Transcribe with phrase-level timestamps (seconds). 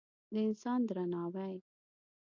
[0.33, 1.55] د انسان درناوی